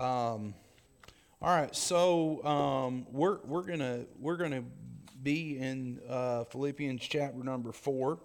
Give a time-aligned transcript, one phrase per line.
[0.00, 0.54] Um,
[1.42, 4.64] all right, so um, we're we're gonna we're gonna
[5.22, 8.18] be in uh, Philippians chapter number four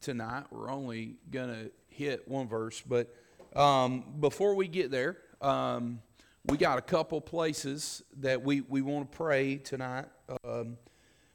[0.00, 0.44] tonight.
[0.52, 3.12] We're only gonna hit one verse, but
[3.56, 6.00] um, before we get there, um,
[6.46, 10.04] we got a couple places that we we want to pray tonight.
[10.44, 10.76] Um,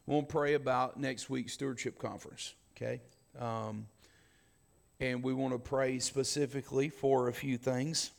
[0.05, 2.55] we want to pray about next week's stewardship conference.
[2.77, 3.01] Okay.
[3.37, 3.87] Um,
[5.01, 8.11] and we want to pray specifically for a few things.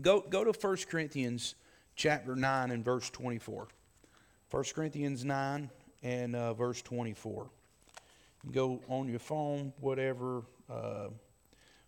[0.00, 1.56] Go, go to 1 Corinthians
[1.96, 3.66] chapter 9 and verse 24.
[4.50, 5.70] 1 Corinthians 9
[6.02, 7.48] and uh, verse 24.
[8.52, 11.08] Go on your phone, whatever, uh,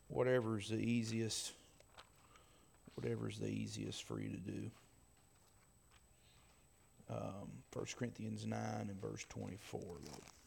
[0.09, 1.53] whatever's the easiest,
[2.97, 4.71] whatever's the easiest for you to do.
[7.09, 9.81] Um, 1 Corinthians 9 and verse 24.
[9.81, 10.40] Lord.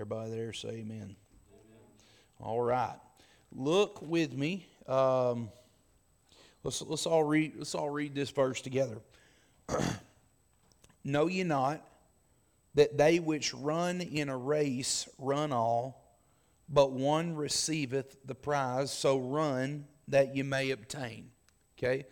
[0.00, 0.96] Everybody there say amen.
[0.96, 1.14] amen.
[2.40, 2.96] All right.
[3.52, 4.66] Look with me.
[4.88, 5.50] Um,
[6.64, 8.96] let's let's all read let's all read this verse together.
[11.04, 11.86] know ye not
[12.76, 16.16] that they which run in a race run all,
[16.66, 21.30] but one receiveth the prize, so run that you may obtain.
[21.76, 22.06] Okay?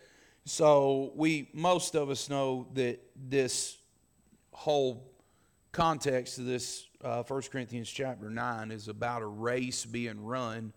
[0.45, 3.79] So we most of us know that this
[4.51, 5.08] whole
[5.71, 10.73] context of this uh, 1 Corinthians chapter 9 is about a race being run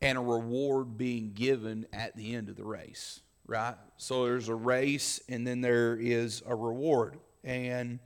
[0.00, 3.74] and a reward being given at the end of the race, right?
[3.96, 7.18] So there's a race and then there is a reward.
[7.44, 7.98] And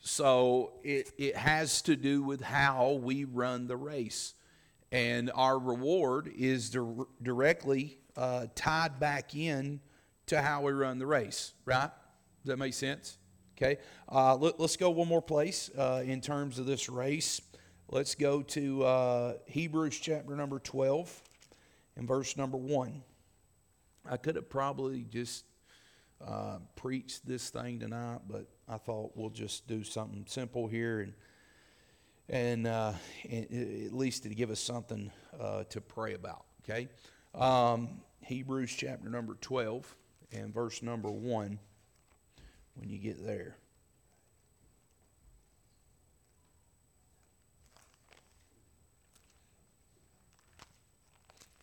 [0.00, 4.34] so it, it has to do with how we run the race.
[4.92, 9.80] And our reward is di- directly uh, tied back in
[10.26, 11.90] to how we run the race, right?
[12.44, 13.18] Does that make sense?
[13.56, 13.78] Okay,
[14.12, 17.40] uh, let, us go one more place uh, in terms of this race.
[17.88, 21.22] Let's go to uh, Hebrews chapter number 12
[21.96, 23.02] and verse number 1.
[24.10, 25.46] I could have probably just
[26.22, 31.14] uh, preached this thing tonight, but I thought we'll just do something simple here and
[32.28, 32.92] and, uh,
[33.30, 33.44] and
[33.86, 36.44] at least to give us something uh, to pray about.
[36.62, 36.88] Okay,
[37.34, 39.96] um, Hebrews chapter number 12
[40.32, 41.58] and verse number 1
[42.76, 43.56] when you get there.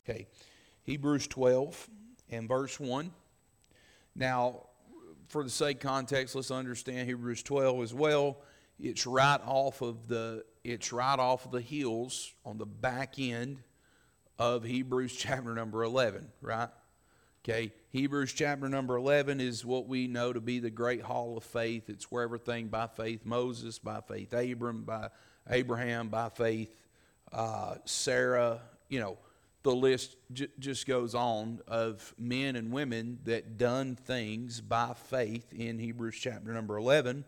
[0.03, 0.27] Okay,
[0.83, 1.89] Hebrews 12
[2.29, 3.11] and verse 1.
[4.15, 4.67] Now,
[5.29, 8.37] for the sake of context, let's understand Hebrews 12 as well.
[8.79, 13.59] It's right off of the it's right off of the heels on the back end
[14.39, 16.69] of Hebrews chapter number 11, right?
[17.45, 21.43] Okay, Hebrews chapter number 11 is what we know to be the great hall of
[21.43, 21.89] faith.
[21.89, 25.09] It's where everything by faith Moses, by faith Abram, by
[25.49, 26.73] Abraham, by faith
[27.33, 29.17] uh, Sarah, you know,
[29.63, 35.51] the list j- just goes on of men and women that done things by faith
[35.51, 37.25] in Hebrews chapter number 11.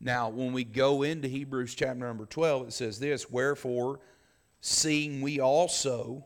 [0.00, 4.00] Now, when we go into Hebrews chapter number 12, it says this Wherefore,
[4.62, 6.24] seeing we also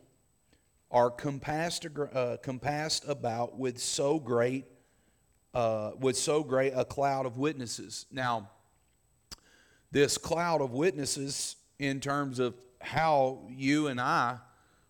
[0.93, 4.67] are compassed, uh, compassed about with so great
[5.55, 8.07] uh, with so great a cloud of witnesses.
[8.11, 8.49] Now,
[9.91, 14.39] this cloud of witnesses, in terms of how you and I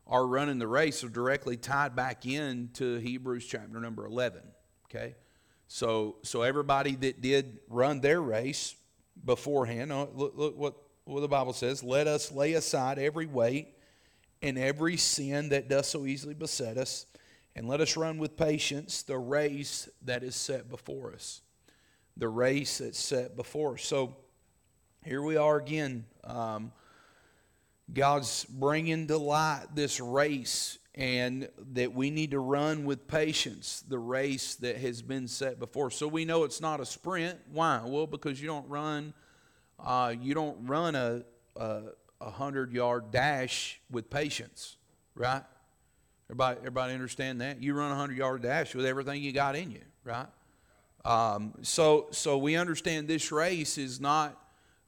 [0.06, 4.42] are running the race, are directly tied back into Hebrews chapter number 11.
[4.86, 5.16] Okay?
[5.66, 8.76] So, so everybody that did run their race
[9.24, 10.74] beforehand, uh, look, look what,
[11.04, 13.68] what the Bible says let us lay aside every weight
[14.42, 17.06] and every sin that does so easily beset us,
[17.54, 21.42] and let us run with patience the race that is set before us.
[22.16, 23.84] The race that's set before us.
[23.84, 24.16] So
[25.04, 26.04] here we are again.
[26.24, 26.72] Um,
[27.92, 33.98] God's bringing to light this race and that we need to run with patience the
[33.98, 35.90] race that has been set before.
[35.90, 37.38] So we know it's not a sprint.
[37.50, 37.80] Why?
[37.84, 39.14] Well, because you don't run,
[39.78, 41.22] uh, you don't run a,
[41.56, 41.82] a
[42.22, 44.76] a hundred yard dash with patience,
[45.14, 45.42] right?
[46.28, 47.62] Everybody, everybody understand that?
[47.62, 50.26] You run a hundred yard dash with everything you got in you, right?
[51.04, 54.38] Um, so, so we understand this race is not.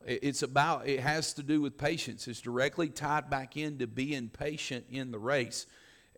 [0.06, 0.86] It's about.
[0.86, 2.28] It has to do with patience.
[2.28, 5.66] It's directly tied back into being patient in the race,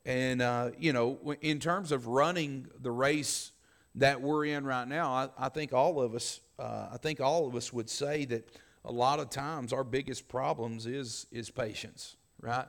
[0.04, 3.52] and uh, you know, in terms of running the race
[3.94, 6.40] that we're in right now, I, I think all of us.
[6.58, 8.48] Uh, I think all of us would say that
[8.86, 12.66] a lot of times our biggest problems is is patience, right?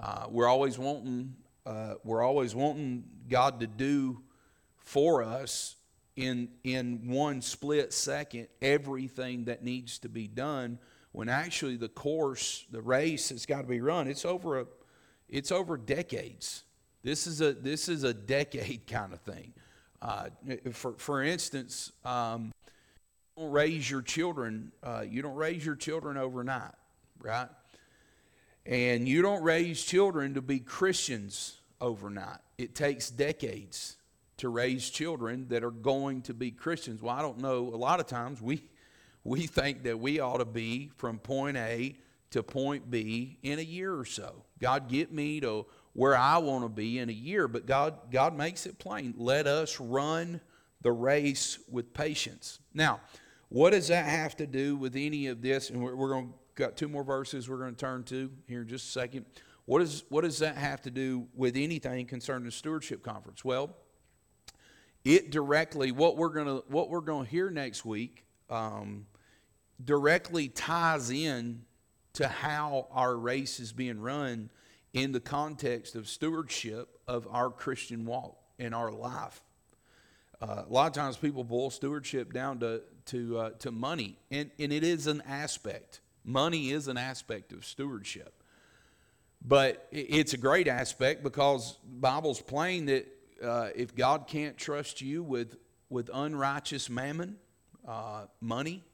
[0.00, 1.34] Uh, we're always wanting
[1.66, 4.22] uh, we're always wanting God to do
[4.76, 5.76] for us
[6.16, 10.78] in in one split second everything that needs to be done
[11.12, 14.06] when actually the course the race has got to be run.
[14.06, 14.66] It's over a
[15.28, 16.64] it's over decades.
[17.02, 19.54] This is a this is a decade kind of thing.
[20.00, 20.28] Uh,
[20.72, 22.52] for for instance um,
[23.38, 26.72] don't raise your children uh, you don't raise your children overnight
[27.20, 27.48] right
[28.66, 33.98] and you don't raise children to be christians overnight it takes decades
[34.38, 37.02] to raise children that are going to be Christians.
[37.02, 37.74] Well, I don't know.
[37.74, 38.62] A lot of times we
[39.24, 41.96] we think that we ought to be from point A
[42.30, 44.44] to point B in a year or so.
[44.60, 48.36] God get me to where I want to be in a year, but God God
[48.36, 49.14] makes it plain.
[49.18, 50.40] Let us run
[50.80, 52.60] the race with patience.
[52.72, 53.00] Now,
[53.48, 55.70] what does that have to do with any of this?
[55.70, 58.62] And we're, we're going to got two more verses we're going to turn to here
[58.62, 59.24] in just a second.
[59.64, 63.44] What, is, what does that have to do with anything concerning the stewardship conference?
[63.44, 63.76] Well,
[65.04, 69.06] it directly what we're gonna what we're gonna hear next week um,
[69.82, 71.62] directly ties in
[72.14, 74.50] to how our race is being run
[74.92, 79.40] in the context of stewardship of our Christian walk in our life.
[80.40, 84.50] Uh, a lot of times people boil stewardship down to to uh, to money, and
[84.58, 86.00] and it is an aspect.
[86.24, 88.42] Money is an aspect of stewardship,
[89.44, 93.06] but it's a great aspect because Bible's plain that
[93.42, 95.56] uh, if God can't trust you with,
[95.88, 97.36] with unrighteous mammon,
[97.86, 98.84] uh, money,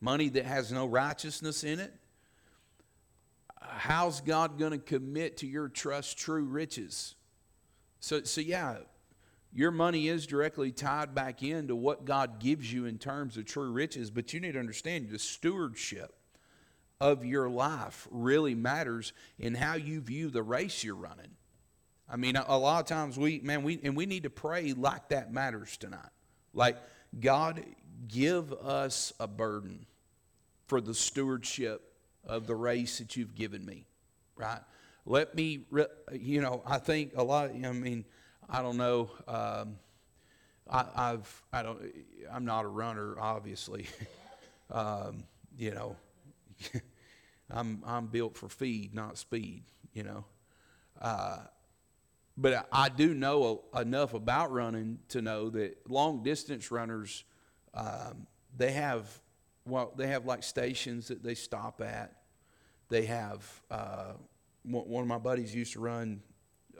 [0.00, 1.92] money that has no righteousness in it,
[3.60, 7.14] how's God going to commit to your trust true riches?
[8.00, 8.76] So, so yeah,
[9.54, 13.70] your money is directly tied back into what God gives you in terms of true
[13.70, 16.12] riches, but you need to understand the stewardship
[17.00, 21.30] of your life really matters in how you view the race you're running.
[22.10, 25.08] I mean, a, lot of times we, man, we, and we need to pray like
[25.08, 26.10] that matters tonight.
[26.52, 26.76] Like,
[27.20, 27.64] God,
[28.08, 29.86] give us a burden
[30.66, 31.92] for the stewardship
[32.24, 33.86] of the race that you've given me,
[34.36, 34.60] right?
[35.06, 35.66] Let me,
[36.12, 38.04] you know, I think a lot, I mean,
[38.48, 39.10] I don't know.
[39.26, 39.76] Um,
[40.70, 41.80] I, I've, I don't,
[42.32, 43.86] I'm not a runner, obviously.
[44.70, 45.24] um,
[45.56, 45.96] you know,
[47.50, 50.24] I'm, I'm built for feed, not speed, you know.
[51.00, 51.38] Uh,
[52.36, 57.24] but I do know enough about running to know that long distance runners,
[57.74, 58.26] um,
[58.56, 59.20] they have
[59.66, 62.12] well, they have like stations that they stop at.
[62.90, 64.12] They have uh,
[64.64, 66.22] one of my buddies used to run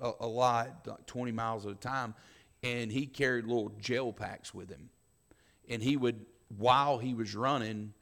[0.01, 2.15] a, a, lot, like 20 miles at a time,
[2.63, 4.91] and he carried little gel packs with him,
[5.69, 6.25] and he would
[6.57, 7.93] while he was running,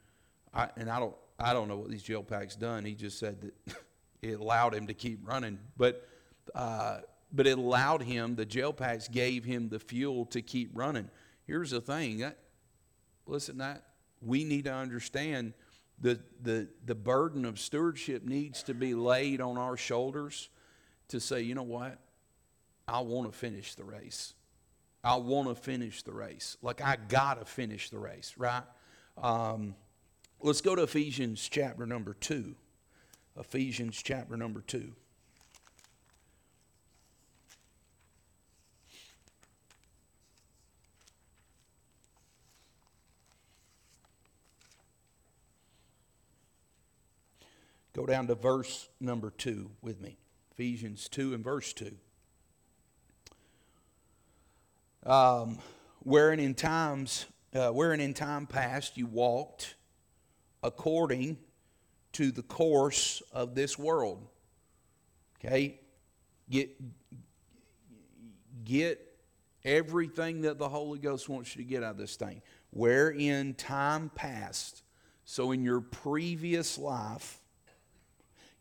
[0.53, 2.85] I, and I don't I don't know what these gel packs done.
[2.85, 3.75] He just said that
[4.21, 6.07] it allowed him to keep running, but.
[6.53, 6.99] Uh,
[7.33, 11.09] but it allowed him, the gel packs gave him the fuel to keep running.
[11.47, 12.37] Here's the thing that,
[13.25, 13.83] listen, that
[14.21, 15.53] we need to understand
[15.99, 20.49] the, the, the burden of stewardship needs to be laid on our shoulders
[21.09, 21.97] to say, you know what?
[22.87, 24.33] I want to finish the race.
[25.03, 26.57] I want to finish the race.
[26.61, 28.63] Like, I got to finish the race, right?
[29.21, 29.75] Um,
[30.41, 32.55] let's go to Ephesians chapter number 2.
[33.37, 34.93] Ephesians chapter number 2.
[47.93, 50.17] Go down to verse number 2 with me.
[50.53, 51.95] Ephesians 2 and verse 2.
[55.03, 55.57] Um,
[56.01, 59.75] wherein in times, uh, wherein in time past you walked
[60.61, 61.37] according
[62.13, 64.27] to the course of this world.
[65.43, 65.79] Okay?
[66.49, 66.69] Get,
[68.63, 68.99] get
[69.65, 72.43] everything that the Holy Ghost wants you to get out of this thing.
[72.69, 74.83] Wherein time past,
[75.25, 77.42] so in your previous life,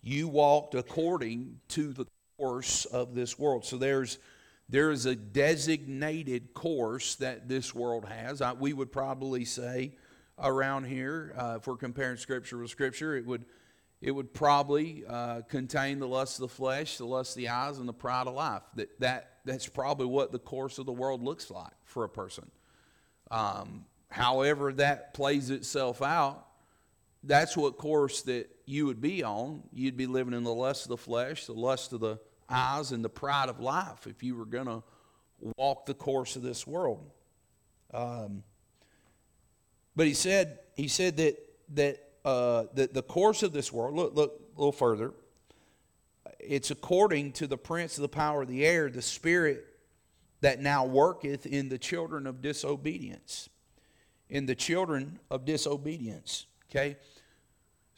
[0.03, 2.07] you walked according to the
[2.37, 3.65] course of this world.
[3.65, 4.19] So there's
[4.69, 8.41] there is a designated course that this world has.
[8.41, 9.97] I, we would probably say
[10.39, 13.45] around here, uh, if we're comparing Scripture with Scripture, it would
[14.01, 17.79] it would probably uh, contain the lust of the flesh, the lust of the eyes,
[17.79, 18.63] and the pride of life.
[18.77, 22.51] That that that's probably what the course of the world looks like for a person.
[23.31, 26.47] Um, however, that plays itself out
[27.25, 29.63] that's what course that you would be on.
[29.73, 33.05] You'd be living in the lust of the flesh, the lust of the eyes, and
[33.05, 34.83] the pride of life if you were going to
[35.57, 37.11] walk the course of this world.
[37.93, 38.43] Um,
[39.95, 41.37] but he said, he said that
[41.75, 43.95] that uh, that the course of this world.
[43.95, 45.13] Look, look a little further.
[46.39, 49.67] It's according to the prince of the power of the air, the spirit
[50.41, 53.49] that now worketh in the children of disobedience.
[54.29, 56.47] In the children of disobedience.
[56.71, 56.97] Okay?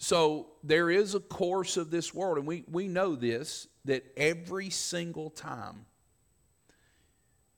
[0.04, 4.68] So there is a course of this world, and we, we know this that every
[4.68, 5.86] single time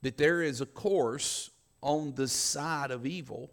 [0.01, 1.49] that there is a course
[1.81, 3.51] on the side of evil,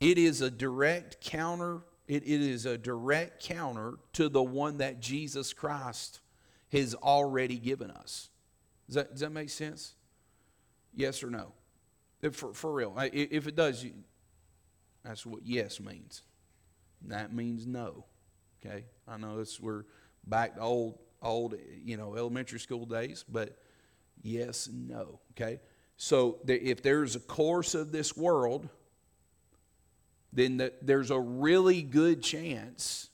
[0.00, 5.00] it is a direct counter, it, it is a direct counter to the one that
[5.00, 6.20] Jesus Christ
[6.70, 8.28] has already given us.
[8.86, 9.94] Does that, does that make sense?
[10.94, 11.54] Yes or no?
[12.32, 12.94] For, for real.
[12.98, 13.94] If it does, you,
[15.02, 16.20] that's what yes means.
[17.06, 18.04] That means no.
[18.64, 18.84] Okay?
[19.08, 19.84] I know it's, we're
[20.26, 21.54] back to old, old,
[21.84, 23.58] you know, elementary school days, but
[24.22, 25.20] yes and no.
[25.32, 25.60] Okay?
[25.96, 28.68] So if there's a course of this world,
[30.32, 33.10] then the, there's a really good chance.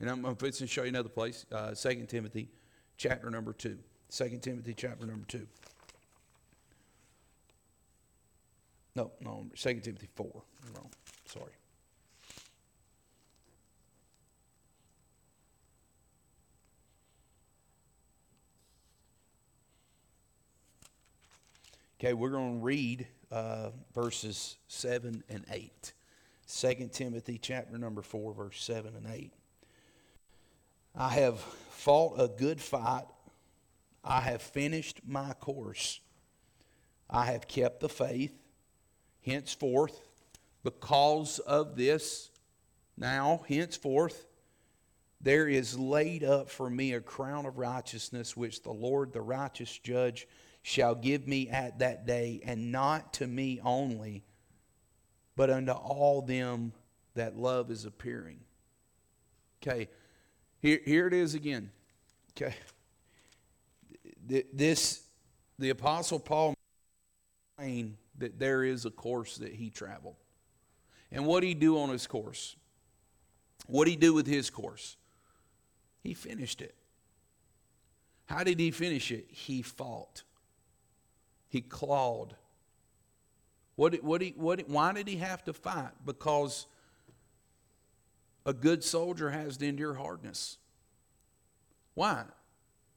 [0.00, 2.48] And I'm, I'm going to show you another place, uh, 2 Timothy
[2.96, 3.78] chapter number 2.
[4.10, 5.46] 2 Timothy chapter number 2.
[8.94, 10.26] No, no, 2 Timothy 4.
[10.66, 10.90] I'm wrong.
[11.26, 11.52] Sorry.
[22.00, 25.92] Okay, we're going to read uh, verses 7 and 8.
[26.46, 29.32] 2 Timothy chapter number 4, verse 7 and 8.
[30.94, 33.06] I have fought a good fight.
[34.04, 35.98] I have finished my course.
[37.10, 38.32] I have kept the faith.
[39.26, 40.00] Henceforth,
[40.62, 42.30] because of this,
[42.96, 44.28] now, henceforth,
[45.20, 49.76] there is laid up for me a crown of righteousness, which the Lord, the righteous
[49.78, 50.28] judge,
[50.62, 54.24] shall give me at that day, and not to me only,
[55.36, 56.72] but unto all them
[57.14, 58.40] that love is appearing.
[59.62, 59.88] Okay,
[60.60, 61.70] here, here it is again.
[62.36, 62.54] Okay,
[64.52, 65.02] this
[65.58, 66.54] the apostle Paul
[67.56, 70.16] that there is a course that he traveled,
[71.10, 72.56] and what did he do on his course?
[73.66, 74.96] What did he do with his course?
[76.02, 76.74] He finished it.
[78.26, 79.26] How did he finish it?
[79.30, 80.22] He fought.
[81.48, 82.34] He clawed.
[83.76, 85.92] What, what, what, why did he have to fight?
[86.04, 86.66] Because
[88.44, 90.58] a good soldier has to endure hardness.
[91.94, 92.24] Why?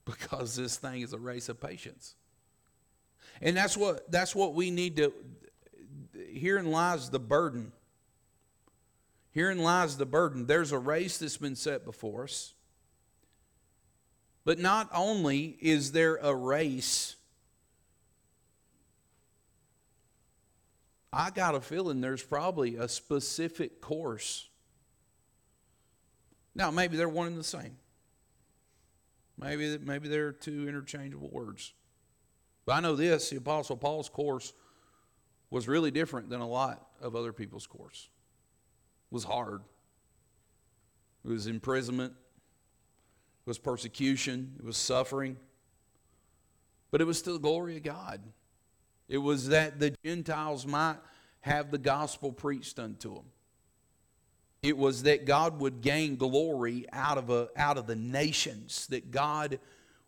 [0.05, 2.15] Because this thing is a race of patience.
[3.41, 5.13] And that's what, that's what we need to.
[6.33, 7.71] Herein lies the burden.
[9.31, 10.45] Herein lies the burden.
[10.45, 12.53] There's a race that's been set before us.
[14.43, 17.15] But not only is there a race
[21.13, 24.47] I got a feeling there's probably a specific course.
[26.55, 27.77] Now, maybe they're one and the same.
[29.37, 31.73] Maybe, maybe they're two interchangeable words.
[32.65, 34.53] But I know this the Apostle Paul's course
[35.49, 38.09] was really different than a lot of other people's course.
[39.11, 39.61] It was hard.
[41.23, 45.37] It was imprisonment, it was persecution, it was suffering.
[46.89, 48.21] But it was still the glory of God.
[49.11, 50.95] It was that the Gentiles might
[51.41, 53.25] have the gospel preached unto them.
[54.63, 59.11] It was that God would gain glory out of, a, out of the nations, that
[59.11, 59.59] God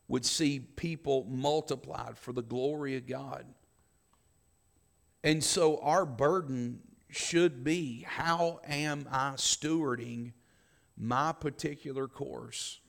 [0.08, 3.46] would see people multiplied for the glory of God.
[5.22, 6.80] And so our burden
[7.10, 10.32] should be how am I stewarding
[10.98, 12.80] my particular course?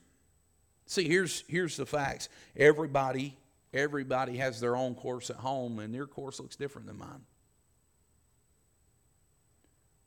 [0.85, 2.29] See, here's, here's the facts.
[2.55, 3.35] Everybody
[3.75, 7.25] Everybody has their own course at home, and their course looks different than mine.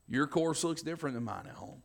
[0.08, 1.82] Your course looks different than mine at home.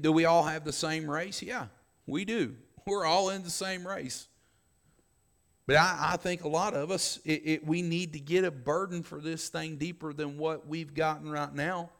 [0.00, 1.40] Do we all have the same race?
[1.40, 1.66] Yeah,
[2.06, 2.56] we do.
[2.86, 4.26] We're all in the same race.
[5.68, 8.50] But I, I think a lot of us, it, it, we need to get a
[8.50, 11.90] burden for this thing deeper than what we've gotten right now.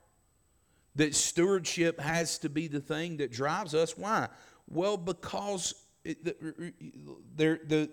[0.96, 3.96] That stewardship has to be the thing that drives us.
[3.96, 4.28] Why?
[4.66, 5.74] Well, because
[6.08, 7.90] it, the, the,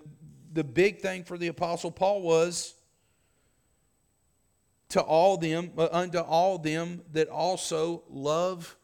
[0.54, 2.76] the, big thing for the Apostle Paul was
[4.90, 8.78] to all them, uh, unto all them that also love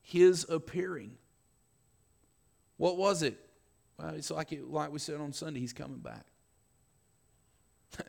[0.00, 1.12] his appearing.
[2.78, 3.38] What was it?
[3.98, 6.24] Well, it's like, it, like we said on Sunday, he's coming back.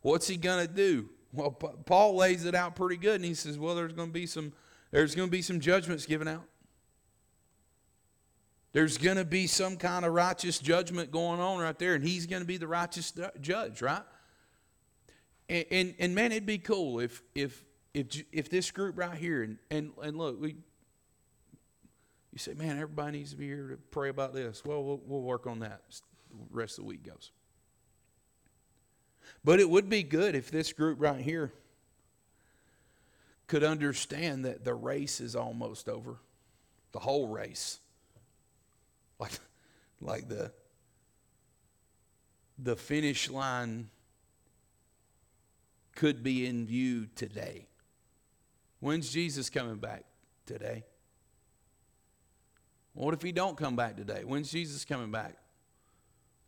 [0.00, 1.10] What's he going to do?
[1.34, 4.26] Well, Paul lays it out pretty good, and he says, "Well, there's going to be
[4.26, 4.52] some,
[4.90, 6.44] there's going to be some judgments given out.
[8.72, 12.26] There's going to be some kind of righteous judgment going on right there, and he's
[12.26, 14.02] going to be the righteous judge, right?
[15.48, 17.62] And, and, and, man, it'd be cool if if
[17.92, 20.56] if if this group right here and and, and look, we
[22.32, 24.64] you say, man, everybody needs to be here to pray about this.
[24.64, 25.82] Well, we'll, we'll work on that.
[25.90, 26.02] The
[26.50, 27.30] rest of the week goes.
[29.44, 31.52] But it would be good if this group right here
[33.48, 36.16] could understand that the race is almost over.
[36.92, 37.80] The whole race.
[39.22, 39.38] Like,
[40.00, 40.52] like the,
[42.58, 43.88] the finish line
[45.94, 47.66] could be in view today.
[48.80, 50.04] When's Jesus coming back?
[50.44, 50.84] Today.
[52.94, 54.22] What if he don't come back today?
[54.24, 55.36] When's Jesus coming back?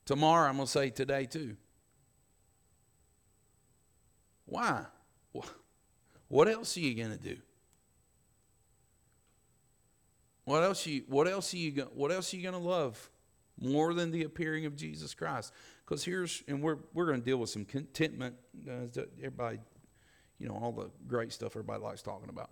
[0.05, 1.57] Tomorrow, I'm going to say today too.
[4.47, 4.85] Why?
[6.29, 7.37] What else are you going to do?
[10.45, 13.11] What else you what else are you what else are you going to love
[13.59, 15.53] more than the appearing of Jesus Christ?
[15.85, 18.37] Because here's and we're we're going to deal with some contentment.
[18.69, 19.59] Uh, everybody,
[20.39, 22.51] you know, all the great stuff everybody likes talking about.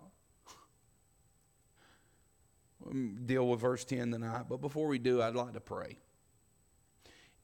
[3.25, 5.97] deal with verse 10 tonight, but before we do, I'd like to pray.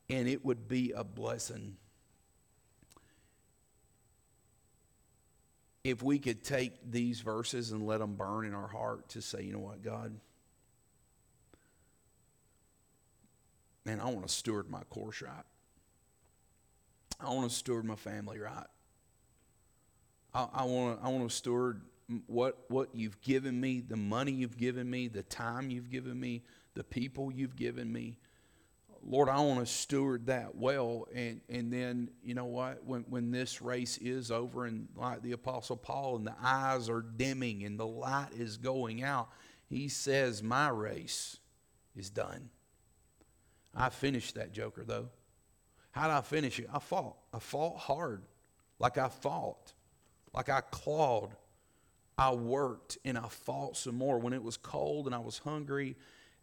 [0.09, 1.77] And it would be a blessing
[5.83, 9.43] if we could take these verses and let them burn in our heart to say,
[9.43, 10.19] you know what, God,
[13.89, 15.45] man, I want to steward my course right.
[17.19, 18.67] I want to steward my family right.
[20.33, 21.81] I, I want to I want to steward
[22.27, 26.43] what what you've given me, the money you've given me, the time you've given me,
[26.75, 28.19] the people you've given me.
[29.01, 31.07] Lord, I want to steward that well.
[31.15, 32.83] And, and then, you know what?
[32.83, 37.01] When, when this race is over, and like the Apostle Paul, and the eyes are
[37.01, 39.29] dimming and the light is going out,
[39.69, 41.37] he says, My race
[41.95, 42.49] is done.
[43.79, 45.09] I finished that joker, though.
[45.91, 46.67] How did I finish it?
[46.71, 47.15] I fought.
[47.33, 48.21] I fought hard,
[48.77, 49.73] like I fought,
[50.33, 51.35] like I clawed.
[52.17, 54.19] I worked and I fought some more.
[54.19, 55.95] When it was cold and I was hungry,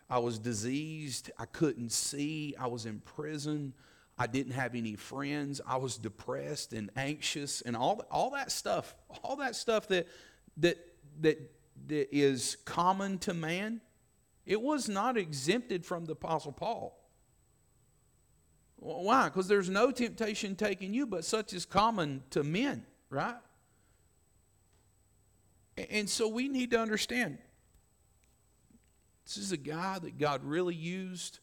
[0.08, 1.30] I was diseased.
[1.38, 2.54] I couldn't see.
[2.58, 3.74] I was in prison.
[4.18, 5.60] I didn't have any friends.
[5.66, 10.06] I was depressed and anxious and all, all that stuff, all that stuff that,
[10.56, 10.78] that,
[11.20, 11.38] that,
[11.88, 13.82] that is common to man,
[14.46, 17.05] it was not exempted from the Apostle Paul.
[18.76, 19.24] Why?
[19.24, 23.36] Because there's no temptation taking you, but such is common to men, right?
[25.90, 27.38] And so we need to understand
[29.24, 31.40] this is a guy that God really used,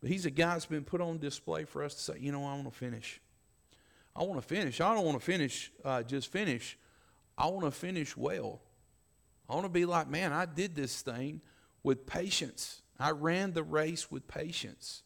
[0.00, 2.44] but he's a guy that's been put on display for us to say, you know,
[2.44, 3.20] I want to finish.
[4.14, 4.80] I want to finish.
[4.80, 6.78] I don't want to finish, uh, just finish.
[7.38, 8.60] I want to finish well.
[9.48, 11.40] I want to be like, man, I did this thing
[11.82, 12.82] with patience.
[12.98, 15.02] I ran the race with patience.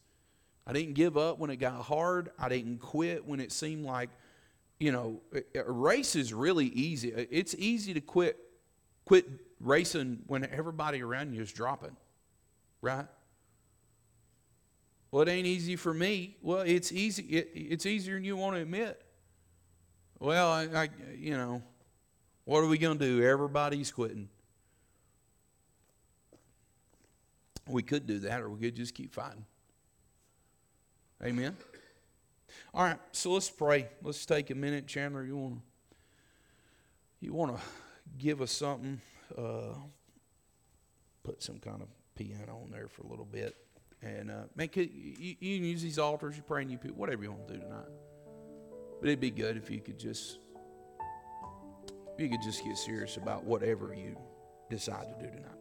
[0.70, 2.30] I didn't give up when it got hard.
[2.38, 4.09] I didn't quit when it seemed like,
[4.78, 5.20] you know,
[5.52, 7.09] a race is really easy.
[7.09, 8.38] It's easy to quit
[9.04, 9.28] quit
[9.59, 11.96] racing when everybody around you is dropping,
[12.83, 13.06] right?
[15.11, 16.37] Well, it ain't easy for me.
[16.40, 17.24] Well, it's easy.
[17.24, 19.02] It, it's easier than you want to admit.
[20.20, 21.64] Well, I, I you know,
[22.44, 23.26] what are we going to do?
[23.26, 24.28] Everybody's quitting.
[27.66, 29.46] We could do that, or we could just keep fighting.
[31.22, 31.54] Amen.
[32.72, 33.88] All right, so let's pray.
[34.02, 35.24] Let's take a minute, Chandler.
[35.24, 35.61] You want to
[37.20, 37.62] you want to
[38.18, 39.00] give us something?
[39.37, 39.74] Uh,
[41.22, 43.54] put some kind of piano on there for a little bit,
[44.02, 44.90] and uh, make it.
[44.92, 46.37] You, you can use these altars.
[46.37, 47.88] You pray, and you put whatever you want to do tonight.
[49.00, 50.38] But it'd be good if you could just
[52.18, 54.16] you could just get serious about whatever you
[54.70, 55.60] decide to do tonight.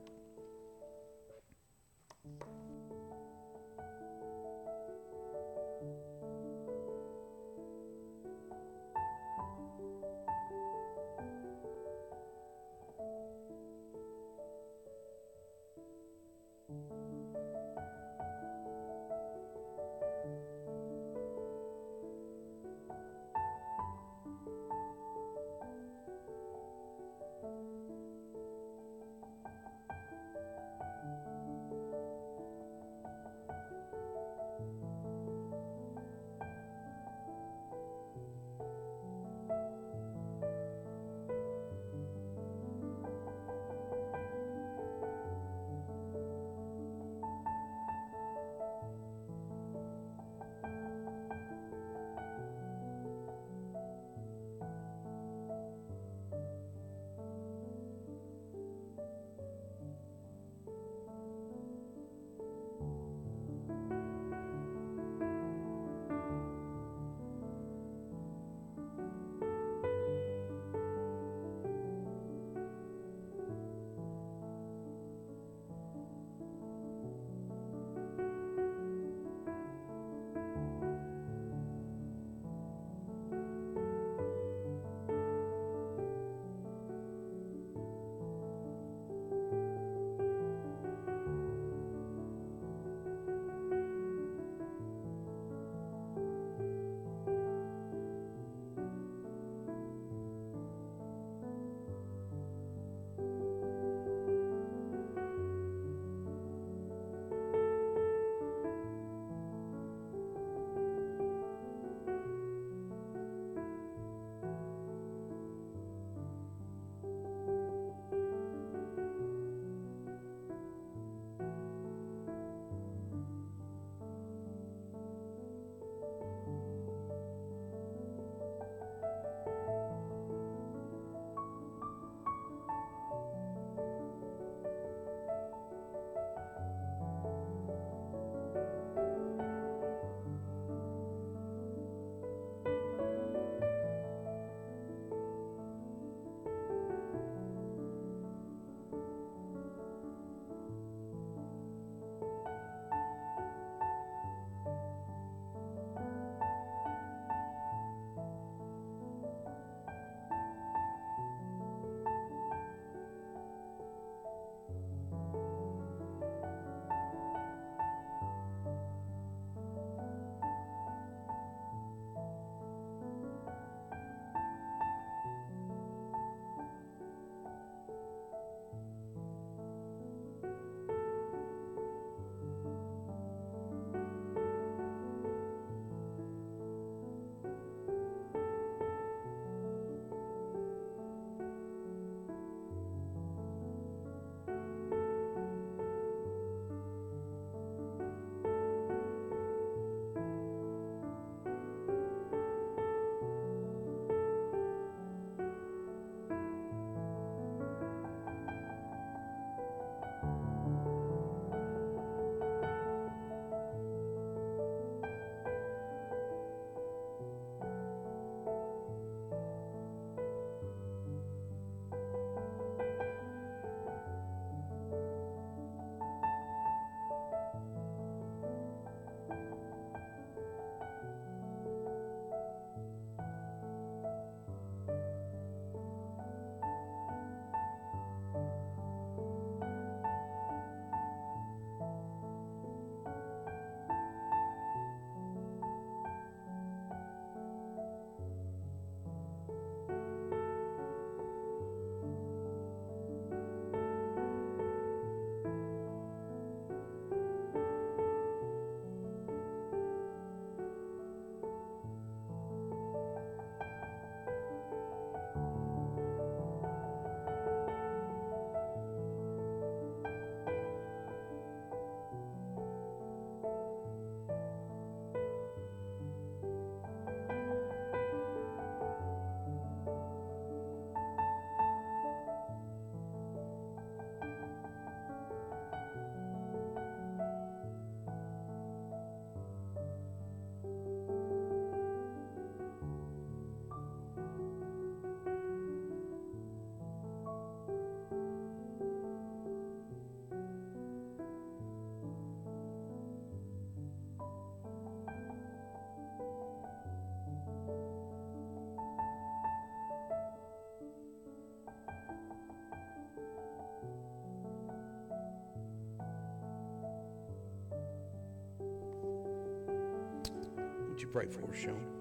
[320.99, 321.98] You pray for us, Sean?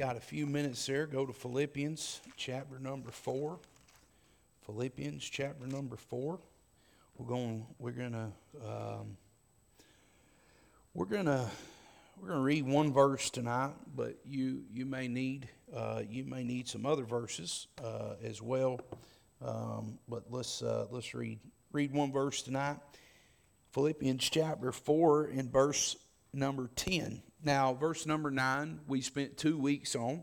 [0.00, 1.06] Got a few minutes there.
[1.06, 3.58] Go to Philippians chapter number four.
[4.64, 6.38] Philippians chapter number four.
[7.18, 7.66] We're going.
[7.78, 8.32] We're gonna.
[8.66, 9.18] Um,
[10.94, 11.50] we're gonna.
[12.18, 16.66] We're gonna read one verse tonight, but you you may need uh, you may need
[16.66, 18.80] some other verses uh, as well.
[19.44, 21.40] Um, but let's uh, let's read
[21.72, 22.78] read one verse tonight.
[23.72, 25.94] Philippians chapter 4 and verse
[26.32, 27.20] number 10.
[27.42, 30.22] Now, verse number 9, we spent two weeks on.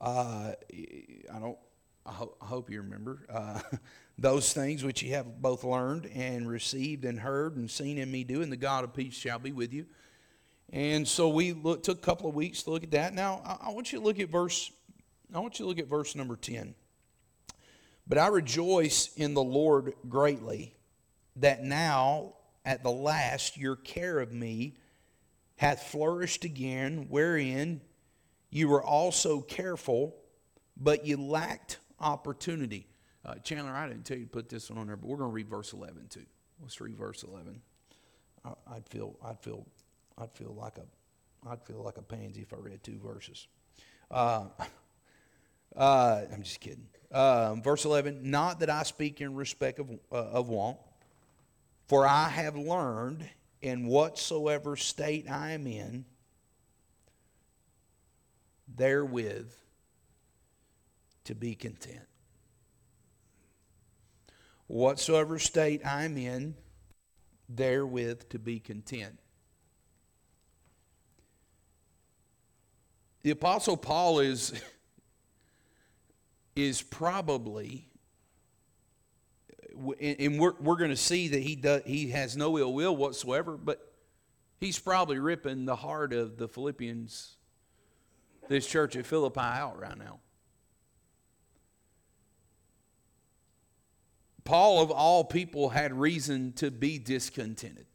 [0.00, 1.58] Uh, I don't,
[2.06, 3.26] I, ho- I hope you remember.
[3.28, 3.60] Uh,
[4.18, 8.24] those things which you have both learned and received and heard and seen in me
[8.24, 9.84] do, and the God of peace shall be with you.
[10.72, 13.12] And so we look, took a couple of weeks to look at that.
[13.12, 14.72] Now, I, I want you to look at verse,
[15.34, 16.74] I want you to look at verse number 10.
[18.06, 20.74] But I rejoice in the Lord greatly
[21.36, 22.32] that now
[22.64, 24.76] at the last your care of me
[25.60, 27.82] hath flourished again, wherein
[28.48, 30.16] you were also careful,
[30.74, 32.86] but you lacked opportunity.
[33.26, 35.28] Uh, Chandler, I didn't tell you to put this one on there, but we're going
[35.28, 36.24] to read verse 11 too.
[36.62, 37.60] Let's read verse 11.
[38.42, 39.66] I, I'd feel, I'd feel,
[40.16, 43.46] I'd feel like a, I'd feel like a pansy if I read two verses.
[44.10, 44.46] Uh,
[45.76, 46.86] uh, I'm just kidding.
[47.12, 50.78] Um, verse 11, not that I speak in respect of, uh, of want,
[51.86, 53.28] for I have learned
[53.62, 56.04] in whatsoever state I am in,
[58.76, 59.52] therewith
[61.24, 62.06] to be content.
[64.66, 66.54] Whatsoever state I'm in,
[67.48, 69.18] therewith to be content.
[73.22, 74.52] The Apostle Paul is,
[76.56, 77.89] is probably
[80.00, 83.56] and we're, we're going to see that he does, he has no ill will whatsoever,
[83.56, 83.92] but
[84.60, 87.36] he's probably ripping the heart of the Philippians,
[88.48, 90.20] this church at Philippi, out right now.
[94.44, 97.86] Paul, of all people, had reason to be discontented.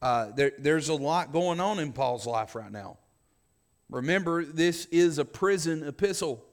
[0.00, 2.98] Uh, there, there's a lot going on in Paul's life right now.
[3.90, 6.44] Remember, this is a prison epistle.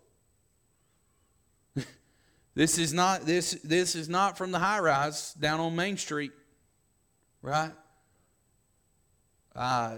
[2.56, 6.32] This is not this this is not from the high rise down on Main Street,
[7.42, 7.72] right?
[9.54, 9.98] Uh,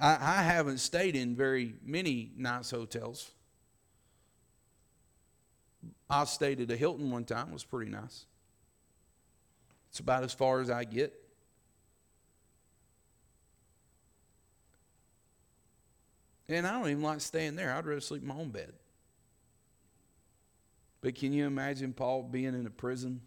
[0.00, 3.30] I, I haven't stayed in very many nice hotels.
[6.08, 7.48] I stayed at a Hilton one time.
[7.48, 8.26] It was pretty nice.
[9.90, 11.12] It's about as far as I get.
[16.48, 17.72] And I don't even like staying there.
[17.74, 18.72] I'd rather sleep in my own bed.
[21.02, 23.20] But can you imagine Paul being in a prison,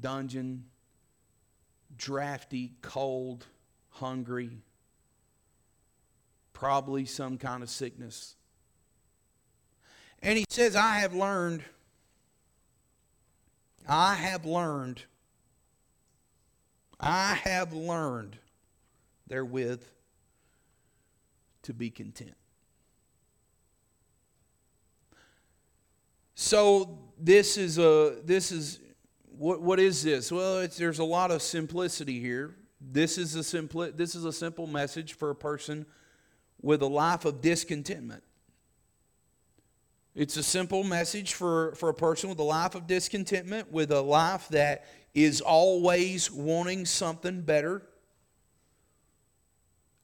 [0.00, 0.64] dungeon,
[1.96, 3.46] drafty, cold,
[3.90, 4.62] hungry,
[6.54, 8.34] probably some kind of sickness?
[10.22, 11.64] And he says, I have learned,
[13.86, 15.02] I have learned,
[16.98, 18.38] I have learned
[19.26, 19.82] therewith
[21.64, 22.36] to be content.
[26.42, 28.80] So this is a this is
[29.38, 30.32] what what is this?
[30.32, 32.56] Well, there's a lot of simplicity here.
[32.80, 35.86] This is a simpli- this is a simple message for a person
[36.60, 38.24] with a life of discontentment.
[40.16, 44.00] It's a simple message for, for a person with a life of discontentment, with a
[44.02, 47.82] life that is always wanting something better,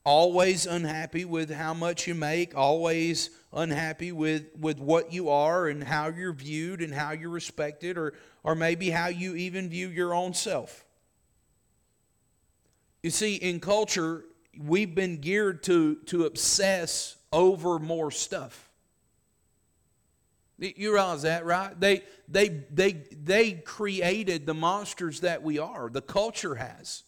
[0.09, 5.83] always unhappy with how much you make, always unhappy with, with what you are and
[5.83, 10.15] how you're viewed and how you're respected, or, or maybe how you even view your
[10.15, 10.83] own self.
[13.03, 14.25] You see, in culture,
[14.57, 18.67] we've been geared to, to obsess over more stuff.
[20.57, 21.79] You realize that, right?
[21.79, 25.87] They, they, they, they created the monsters that we are.
[25.87, 27.03] The culture has.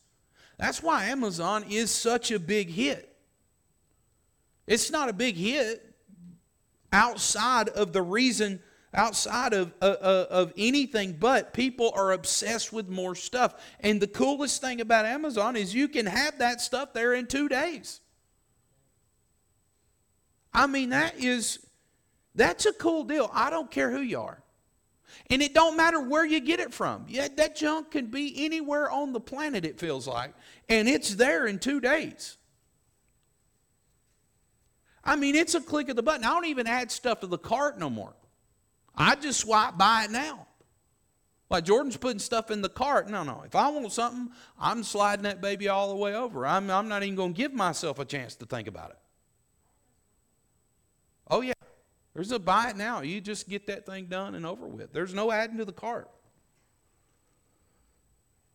[0.61, 3.17] That's why Amazon is such a big hit.
[4.67, 5.83] It's not a big hit
[6.93, 8.61] outside of the reason,
[8.93, 13.55] outside of, uh, uh, of anything, but people are obsessed with more stuff.
[13.79, 17.49] And the coolest thing about Amazon is you can have that stuff there in two
[17.49, 17.99] days.
[20.53, 21.57] I mean, that is
[22.35, 23.31] that's a cool deal.
[23.33, 24.43] I don't care who you are.
[25.31, 27.05] And it don't matter where you get it from.
[27.07, 30.33] Yeah, that junk can be anywhere on the planet, it feels like.
[30.67, 32.35] And it's there in two days.
[35.05, 36.25] I mean, it's a click of the button.
[36.25, 38.13] I don't even add stuff to the cart no more.
[38.93, 40.47] I just swipe buy it now.
[41.49, 43.09] Like Jordan's putting stuff in the cart.
[43.09, 43.43] No, no.
[43.45, 46.45] If I want something, I'm sliding that baby all the way over.
[46.45, 48.99] I'm, I'm not even going to give myself a chance to think about it.
[51.29, 51.53] Oh, yeah.
[52.13, 53.01] There's a buy it now.
[53.01, 54.91] You just get that thing done and over with.
[54.91, 56.09] There's no adding to the cart.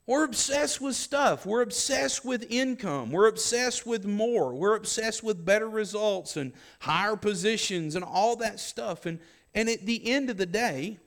[0.07, 1.45] We're obsessed with stuff.
[1.45, 3.11] We're obsessed with income.
[3.11, 4.55] We're obsessed with more.
[4.55, 9.05] We're obsessed with better results and higher positions and all that stuff.
[9.07, 9.19] And,
[9.53, 10.99] and at the end of the day,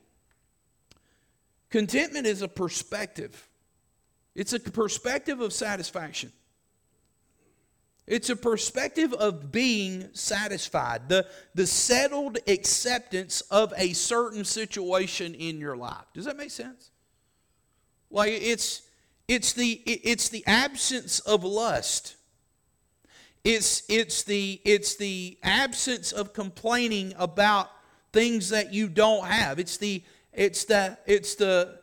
[1.70, 3.48] contentment is a perspective,
[4.34, 6.32] it's a perspective of satisfaction.
[8.10, 15.60] It's a perspective of being satisfied, the, the settled acceptance of a certain situation in
[15.60, 16.06] your life.
[16.12, 16.90] Does that make sense?
[18.10, 18.82] Like it's
[19.28, 22.16] it's the it's the absence of lust.
[23.44, 27.70] It's it's the it's the absence of complaining about
[28.12, 29.60] things that you don't have.
[29.60, 31.78] It's the it's the it's the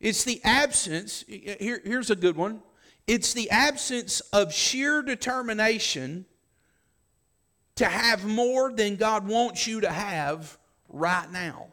[0.00, 1.26] it's the absence.
[1.28, 2.62] Here, here's a good one.
[3.08, 6.26] It's the absence of sheer determination
[7.76, 10.58] to have more than God wants you to have
[10.90, 11.68] right now.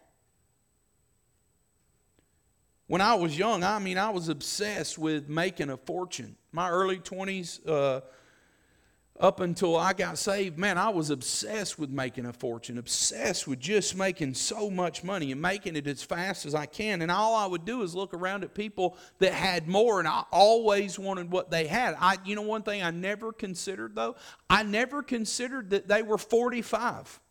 [2.88, 6.38] When I was young, I mean, I was obsessed with making a fortune.
[6.54, 8.00] My early 20s, uh,
[9.17, 13.60] up until I got saved, man, I was obsessed with making a fortune, obsessed with
[13.60, 17.01] just making so much money and making it as fast as I can.
[17.01, 20.23] And all I would do is look around at people that had more, and I
[20.32, 21.95] always wanted what they had.
[21.97, 24.15] I, you know, one thing I never considered though,
[24.49, 27.21] I never considered that they were 45.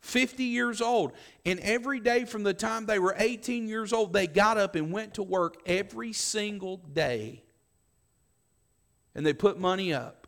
[0.00, 1.12] 50 years old.
[1.46, 4.92] And every day from the time they were 18 years old, they got up and
[4.92, 7.42] went to work every single day.
[9.14, 10.23] And they put money up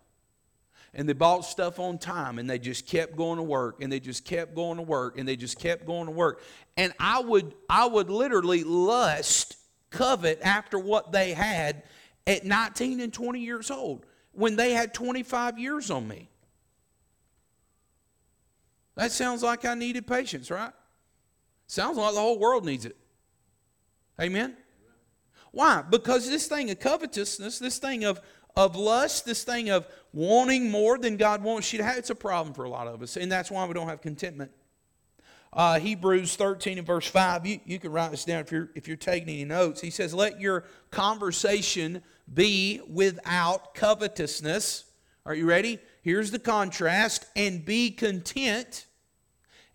[0.96, 4.00] and they bought stuff on time and they just kept going to work and they
[4.00, 6.42] just kept going to work and they just kept going to work
[6.76, 9.56] and i would i would literally lust
[9.90, 11.84] covet after what they had
[12.26, 16.28] at 19 and 20 years old when they had 25 years on me
[18.96, 20.72] that sounds like i needed patience right
[21.66, 22.96] Sounds like the whole world needs it.
[24.20, 24.56] Amen?
[25.50, 25.82] Why?
[25.82, 28.20] Because this thing of covetousness, this thing of,
[28.56, 32.14] of lust, this thing of wanting more than God wants you to have, it's a
[32.14, 33.16] problem for a lot of us.
[33.16, 34.50] And that's why we don't have contentment.
[35.52, 38.88] Uh, Hebrews 13 and verse 5, you, you can write this down if you're, if
[38.88, 39.80] you're taking any notes.
[39.80, 42.02] He says, Let your conversation
[42.32, 44.84] be without covetousness.
[45.24, 45.78] Are you ready?
[46.02, 47.26] Here's the contrast.
[47.36, 48.86] And be content,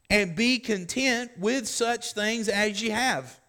[0.10, 3.41] and be content with such things as you have.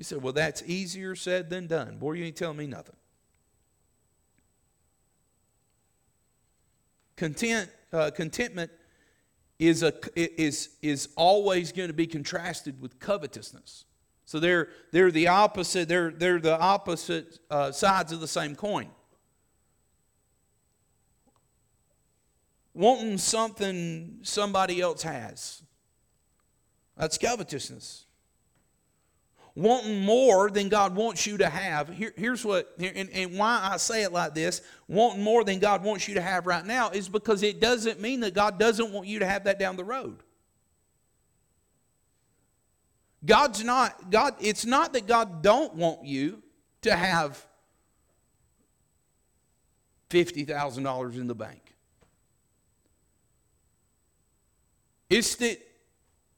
[0.00, 1.98] You said, Well, that's easier said than done.
[1.98, 2.96] Boy, you ain't telling me nothing.
[7.16, 8.70] Content, uh, contentment
[9.58, 13.84] is, a, is, is always going to be contrasted with covetousness.
[14.24, 18.88] So they're, they're the opposite, they're, they're the opposite uh, sides of the same coin.
[22.72, 25.62] Wanting something somebody else has.
[26.96, 28.06] That's covetousness
[29.54, 31.88] wanting more than God wants you to have.
[31.88, 35.82] Here, here's what, and, and why I say it like this wanting more than God
[35.82, 39.06] wants you to have right now is because it doesn't mean that God doesn't want
[39.06, 40.22] you to have that down the road.
[43.24, 46.42] God's not, God, it's not that God don't want you
[46.82, 47.44] to have
[50.08, 51.74] $50,000 in the bank.
[55.10, 55.58] It's that,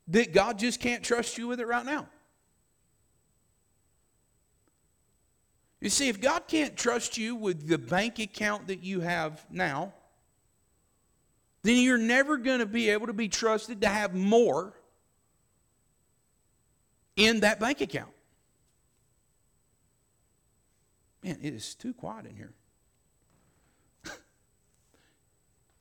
[0.09, 2.09] that God just can't trust you with it right now.
[5.83, 9.93] You see, if God can't trust you with the bank account that you have now,
[11.65, 14.75] then you're never going to be able to be trusted to have more
[17.17, 18.13] in that bank account.
[21.25, 22.53] Man, it is too quiet in here.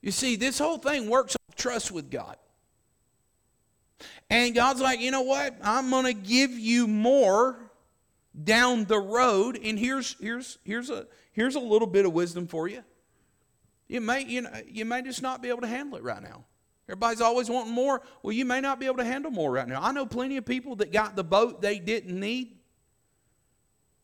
[0.01, 2.37] you see, this whole thing works on trust with God.
[4.31, 5.55] And God's like, you know what?
[5.61, 7.70] I'm going to give you more
[8.43, 9.59] down the road.
[9.61, 12.83] And here's here's here's a here's a little bit of wisdom for you.
[13.87, 16.45] You may you know you may just not be able to handle it right now.
[16.87, 18.01] Everybody's always wanting more.
[18.21, 19.81] Well, you may not be able to handle more right now.
[19.81, 22.57] I know plenty of people that got the boat they didn't need.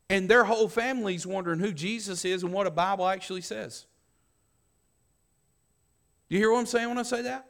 [0.09, 3.85] And their whole family's wondering who Jesus is and what a Bible actually says.
[6.29, 7.45] Do you hear what I'm saying when I say that?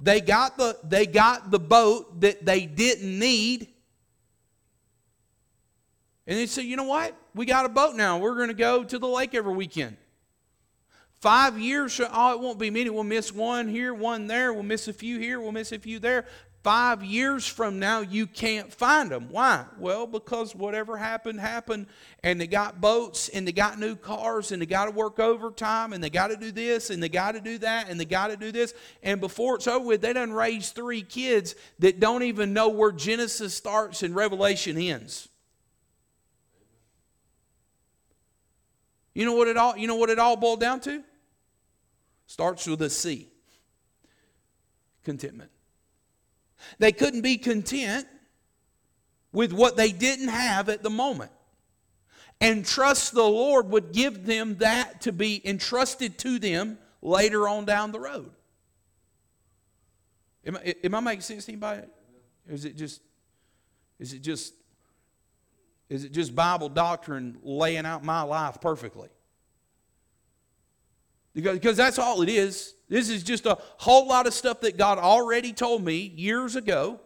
[0.00, 3.68] They got the, they got the boat that they didn't need,
[6.30, 7.16] and they said, you know what?
[7.34, 8.18] We got a boat now.
[8.18, 9.96] We're going to go to the lake every weekend.
[11.20, 12.88] Five years, oh, it won't be many.
[12.88, 14.52] We'll miss one here, one there.
[14.52, 15.40] We'll miss a few here.
[15.40, 16.26] We'll miss a few there.
[16.62, 19.26] Five years from now, you can't find them.
[19.28, 19.64] Why?
[19.76, 21.86] Well, because whatever happened, happened.
[22.22, 25.92] And they got boats and they got new cars and they got to work overtime
[25.92, 28.28] and they got to do this and they got to do that and they got
[28.28, 28.72] to do this.
[29.02, 32.92] And before it's over with, they done raised three kids that don't even know where
[32.92, 35.29] Genesis starts and Revelation ends.
[39.20, 41.04] You know what it all, you know what it all boiled down to?
[42.24, 43.28] Starts with a C.
[45.04, 45.50] Contentment.
[46.78, 48.06] They couldn't be content
[49.30, 51.32] with what they didn't have at the moment.
[52.40, 57.66] And trust the Lord would give them that to be entrusted to them later on
[57.66, 58.30] down the road.
[60.46, 61.82] Am I, am I making sense to anybody?
[62.48, 63.02] Is it just
[63.98, 64.54] is it just
[65.90, 69.08] is it just Bible doctrine laying out my life perfectly?
[71.34, 72.74] Because, because that's all it is.
[72.88, 77.00] This is just a whole lot of stuff that God already told me years ago.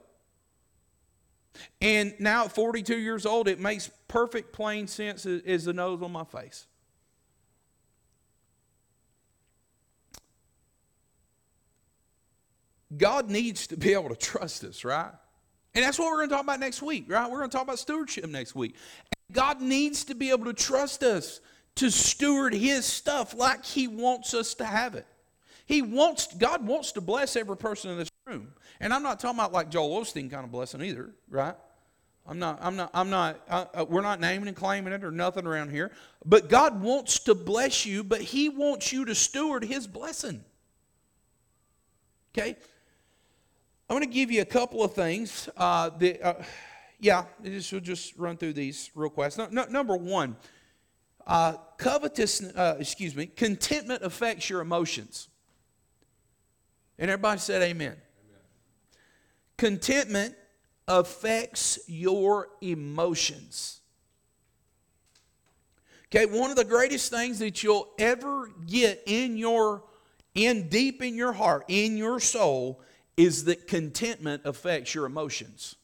[1.81, 6.13] And now at 42 years old, it makes perfect plain sense as the nose on
[6.13, 6.67] my face.
[12.97, 15.13] God needs to be able to trust us, right?
[15.75, 17.29] And that's what we're going to talk about next week, right?
[17.29, 18.77] We're going to talk about stewardship next week.
[19.33, 21.41] God needs to be able to trust us
[21.77, 25.07] to steward his stuff like he wants us to have it.
[25.67, 28.53] He wants God wants to bless every person in this room.
[28.81, 31.57] And I'm not talking about like Joel Osteen kind of blessing either, right?
[32.27, 35.47] I'm not, I'm not, I'm not, uh, we're not naming and claiming it or nothing
[35.47, 35.91] around here.
[36.25, 40.43] But God wants to bless you, but He wants you to steward His blessing.
[42.33, 42.57] Okay?
[43.89, 45.49] I'm going to give you a couple of things.
[45.57, 46.43] Uh, that, uh,
[47.01, 49.37] yeah, just, we'll just run through these real quick.
[49.37, 50.37] No, no, number one,
[51.27, 55.29] uh, covetous, uh, excuse me, contentment affects your emotions.
[56.99, 57.93] And everybody said amen.
[57.93, 58.41] amen.
[59.59, 60.35] Contentment
[60.89, 63.81] affects your emotions.
[66.07, 69.83] Okay, one of the greatest things that you'll ever get in your
[70.35, 72.81] in deep in your heart, in your soul,
[73.17, 75.77] is that contentment affects your emotions.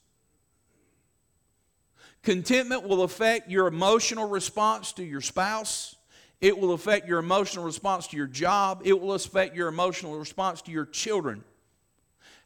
[2.22, 5.96] Contentment will affect your emotional response to your spouse.
[6.40, 8.82] It will affect your emotional response to your job.
[8.84, 11.44] It will affect your emotional response to your children.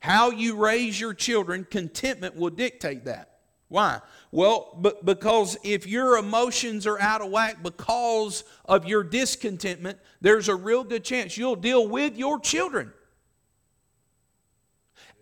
[0.00, 3.30] How you raise your children, contentment will dictate that.
[3.68, 4.00] Why?
[4.30, 10.48] Well, but because if your emotions are out of whack because of your discontentment, there's
[10.48, 12.92] a real good chance you'll deal with your children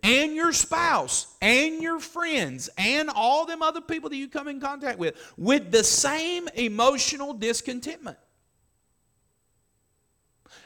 [0.03, 4.61] and your spouse and your friends and all them other people that you come in
[4.61, 8.19] contact with with the same emotional discontentment.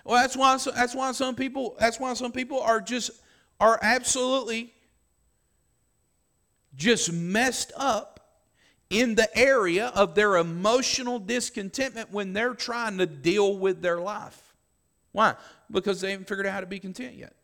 [0.04, 3.10] Well, that's why that's why some people that's why some people are just
[3.60, 4.72] are absolutely
[6.74, 8.20] just messed up
[8.88, 14.54] in the area of their emotional discontentment when they're trying to deal with their life.
[15.12, 15.34] Why?
[15.70, 17.34] Because they haven't figured out how to be content yet.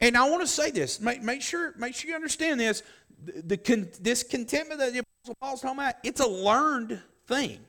[0.00, 1.00] And I want to say this.
[1.00, 2.82] Make, make sure, make sure you understand this.
[3.24, 7.60] The, the this contentment that the Apostle Paul's talking about, it's a learned thing.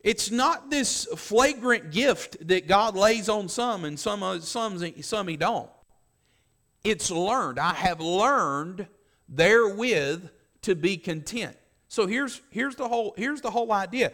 [0.00, 5.28] It's not this flagrant gift that God lays on some and some, uh, some, some
[5.28, 5.70] he don't.
[6.82, 7.60] It's learned.
[7.60, 8.88] I have learned
[9.28, 10.28] therewith
[10.62, 11.56] to be content.
[11.88, 14.12] So here's, here's, the whole, here's the whole idea.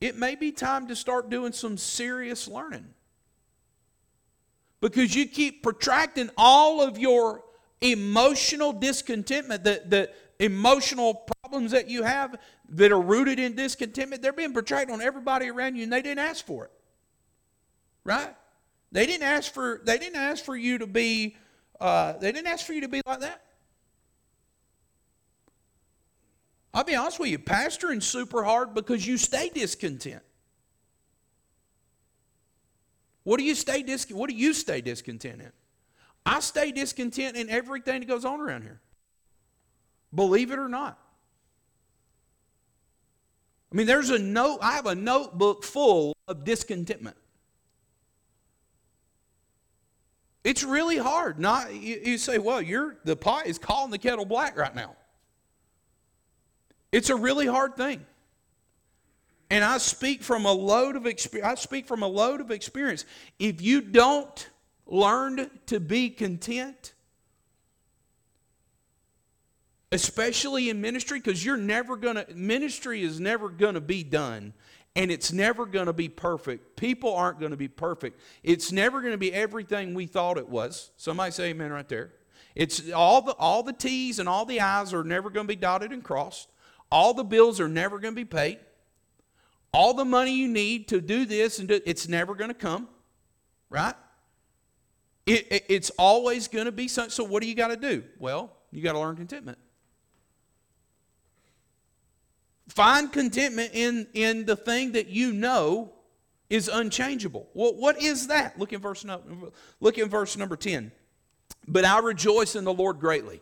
[0.00, 2.86] It may be time to start doing some serious learning
[4.80, 7.44] because you keep protracting all of your
[7.80, 12.36] emotional discontentment, the, the emotional problems that you have
[12.70, 16.20] that are rooted in discontentment, they're being protracted on everybody around you and they didn't
[16.20, 16.72] ask for it.
[18.04, 18.34] Right?
[18.92, 21.36] They didn't ask for they didn't ask for you to be
[21.80, 23.42] uh, they didn't ask for you to be like that.
[26.72, 30.22] I'll be honest with you, pastoring super hard because you stay discontent.
[33.24, 35.52] What do you stay dis- What do you stay discontent in?
[36.24, 38.80] I stay discontent in everything that goes on around here.
[40.14, 40.98] Believe it or not.
[43.72, 47.16] I mean, there's a note, I have a notebook full of discontentment.
[50.42, 51.38] It's really hard.
[51.38, 54.96] Not you, you say, well, you're the pot is calling the kettle black right now.
[56.92, 58.04] It's a really hard thing.
[59.50, 61.50] And I speak from a load of experience.
[61.50, 63.04] I speak from a load of experience.
[63.38, 64.48] If you don't
[64.86, 66.94] learn to be content,
[69.90, 74.54] especially in ministry, because you're never gonna ministry is never gonna be done
[74.96, 76.76] and it's never going to be perfect.
[76.76, 78.20] People aren't going to be perfect.
[78.42, 80.90] It's never going to be everything we thought it was.
[80.96, 82.12] Somebody say amen right there.
[82.54, 85.56] It's all the all the T's and all the I's are never going to be
[85.56, 86.48] dotted and crossed.
[86.90, 88.58] All the bills are never going to be paid.
[89.72, 92.88] All the money you need to do this and do, it's never going to come,
[93.68, 93.94] right?
[95.26, 97.10] It, it, it's always going to be something.
[97.10, 98.02] So what do you got to do?
[98.18, 99.58] Well, you got to learn contentment.
[102.68, 105.92] Find contentment in, in the thing that you know
[106.48, 107.48] is unchangeable.
[107.54, 108.58] Well, what is that?
[108.58, 109.50] Look in verse number,
[109.80, 110.92] look in verse number 10.
[111.66, 113.40] But I rejoice in the Lord greatly.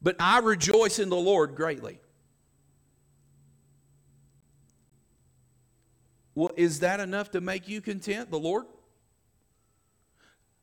[0.00, 1.98] But I rejoice in the Lord greatly.
[6.38, 8.64] Well, is that enough to make you content, the Lord?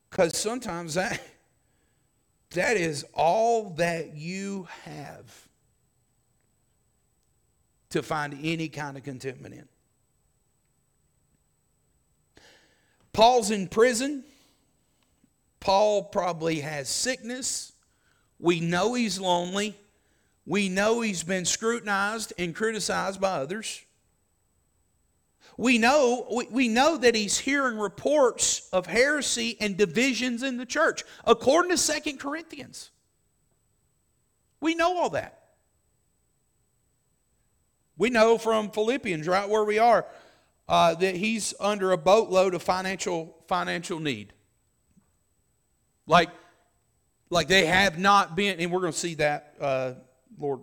[0.08, 1.20] Because sometimes that
[2.52, 5.48] that is all that you have
[7.90, 9.68] to find any kind of contentment in.
[13.12, 14.24] Paul's in prison.
[15.60, 17.72] Paul probably has sickness.
[18.38, 19.76] We know he's lonely.
[20.46, 23.82] We know he's been scrutinized and criticized by others.
[25.58, 30.66] We know, we, we know that he's hearing reports of heresy and divisions in the
[30.66, 32.90] church, according to Second Corinthians.
[34.60, 35.44] We know all that.
[37.96, 40.04] We know from Philippians, right where we are,
[40.68, 44.34] uh, that he's under a boatload of financial financial need.
[46.06, 46.30] Like,
[47.30, 49.92] like they have not been, and we're going to see that, uh,
[50.38, 50.60] Lord,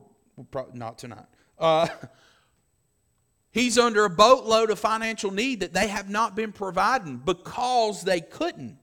[0.74, 1.26] not tonight.
[1.58, 1.88] Uh,
[3.54, 8.20] He's under a boatload of financial need that they have not been providing because they
[8.20, 8.80] couldn't.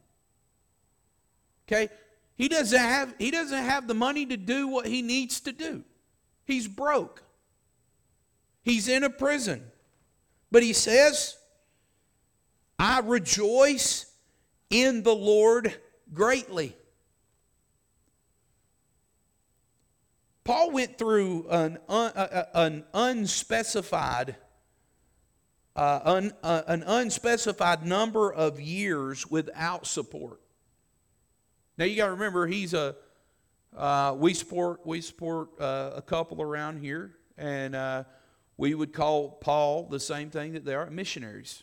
[1.67, 1.89] Okay?
[2.37, 5.83] He doesn't have he doesn't have the money to do what he needs to do.
[6.45, 7.25] He's broke.
[8.63, 9.65] He's in a prison.
[10.53, 11.37] But he says,
[12.79, 14.07] I rejoice
[14.71, 15.75] in the Lord
[16.15, 16.77] greatly.
[20.45, 22.13] Paul went through an, un,
[22.55, 24.37] an unspecified
[25.77, 30.41] uh, un, uh, an unspecified number of years without support.
[31.79, 32.97] Now you got to remember he's a
[33.77, 38.05] uh, we support we support uh, a couple around here, and uh,
[38.57, 41.63] we would call Paul the same thing that they are missionaries.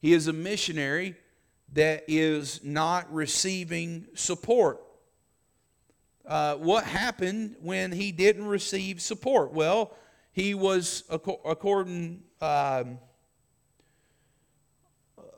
[0.00, 1.14] He is a missionary
[1.72, 4.80] that is not receiving support.
[6.26, 9.52] Uh, what happened when he didn't receive support?
[9.52, 9.96] Well,
[10.32, 12.98] he was according um,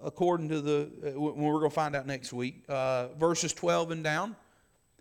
[0.04, 4.04] according to the uh, we're going to find out next week uh, verses 12 and
[4.04, 4.36] down.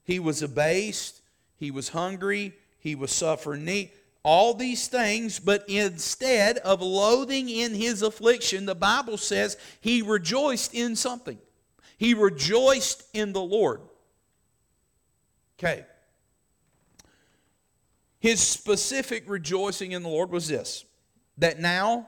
[0.03, 1.21] He was abased
[1.57, 3.91] he was hungry he was suffering need
[4.23, 10.73] all these things but instead of loathing in his affliction the bible says he rejoiced
[10.73, 11.37] in something.
[11.97, 13.81] He rejoiced in the lord.
[15.59, 15.85] Okay.
[18.19, 20.85] His specific rejoicing in the lord was this
[21.37, 22.07] that now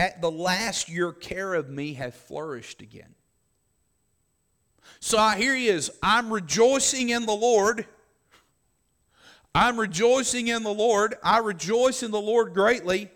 [0.00, 3.14] at the last your care of me hath flourished again.
[4.98, 5.90] So here he is.
[6.02, 7.84] I'm rejoicing in the Lord.
[9.54, 11.16] I'm rejoicing in the Lord.
[11.22, 13.10] I rejoice in the Lord greatly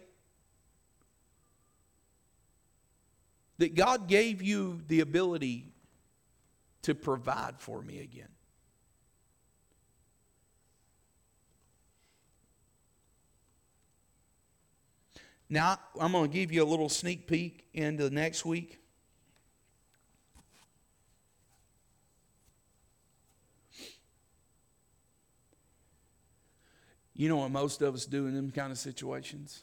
[3.56, 5.72] that God gave you the ability
[6.82, 8.33] to provide for me again.
[15.54, 18.80] Now, I'm going to give you a little sneak peek into next week.
[27.14, 29.62] You know what most of us do in them kind of situations?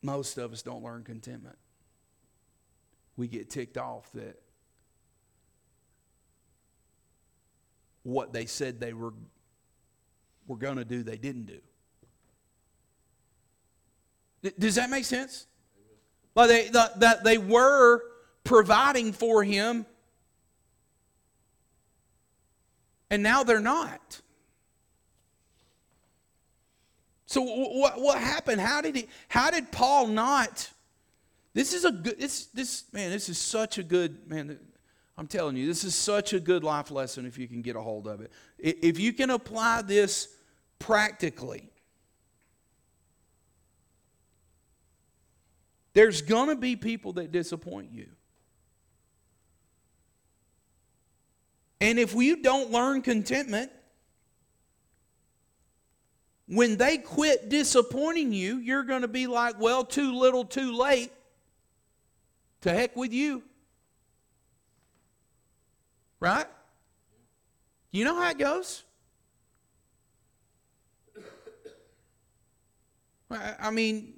[0.00, 1.58] Most of us don't learn contentment.
[3.18, 4.40] We get ticked off that
[8.04, 9.12] what they said they were
[10.46, 11.60] were going to do, they didn't do.
[14.58, 15.46] Does that make sense?
[16.34, 18.02] Well, they, that they were
[18.42, 19.86] providing for him,
[23.10, 24.20] and now they're not.
[27.26, 28.60] So what, what happened?
[28.60, 30.70] How did he, how did Paul not?
[31.52, 34.58] This is a good this this man, this is such a good man.
[35.16, 37.80] I'm telling you, this is such a good life lesson if you can get a
[37.80, 38.32] hold of it.
[38.64, 40.26] If you can apply this
[40.78, 41.68] practically,
[45.92, 48.06] there's going to be people that disappoint you.
[51.82, 53.70] And if you don't learn contentment,
[56.48, 61.12] when they quit disappointing you, you're going to be like, well, too little, too late.
[62.62, 63.42] To heck with you.
[66.18, 66.46] Right?
[67.94, 68.82] You know how it goes?
[73.30, 74.14] I mean,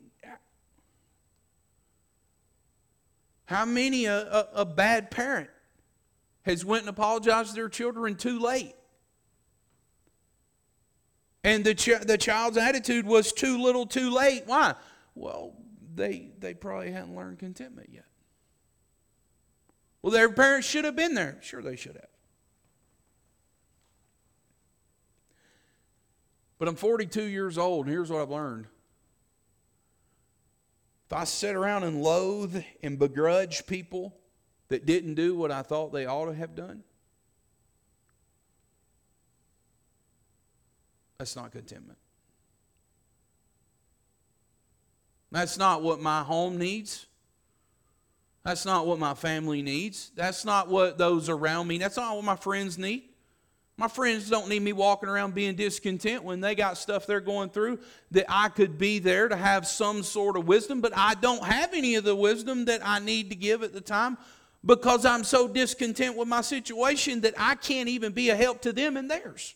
[3.44, 5.50] how many a, a, a, bad parent
[6.42, 8.74] has went and apologized to their children too late?
[11.44, 14.44] And the, ch- the child's attitude was too little too late.
[14.46, 14.74] Why?
[15.14, 15.52] Well,
[15.94, 18.06] they, they probably hadn't learned contentment yet.
[20.00, 21.36] Well, their parents should have been there.
[21.42, 22.15] Sure, they should have.
[26.58, 28.66] But I'm 42 years old, and here's what I've learned.
[31.06, 34.16] If I sit around and loathe and begrudge people
[34.68, 36.82] that didn't do what I thought they ought to have done,
[41.18, 41.98] that's not contentment.
[45.30, 47.06] That's not what my home needs.
[48.42, 50.12] That's not what my family needs.
[50.14, 53.08] That's not what those around me, that's not what my friends need.
[53.78, 57.50] My friends don't need me walking around being discontent when they got stuff they're going
[57.50, 57.78] through
[58.10, 61.74] that I could be there to have some sort of wisdom, but I don't have
[61.74, 64.16] any of the wisdom that I need to give at the time
[64.64, 68.72] because I'm so discontent with my situation that I can't even be a help to
[68.72, 69.54] them and theirs.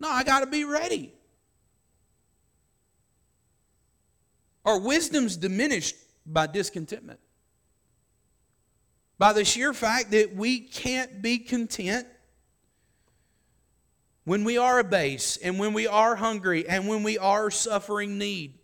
[0.00, 1.12] No, I got to be ready.
[4.64, 5.94] Our wisdom's diminished
[6.26, 7.20] by discontentment.
[9.20, 12.06] By the sheer fact that we can't be content
[14.24, 18.58] when we are abased and when we are hungry and when we are suffering need.